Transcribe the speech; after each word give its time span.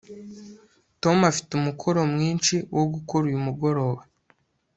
tom 1.01 1.17
afite 1.31 1.51
umukoro 1.59 1.99
mwinshi 2.13 2.55
wo 2.75 2.83
gukora 2.93 3.23
uyu 3.29 3.45
mugoroba 3.47 4.01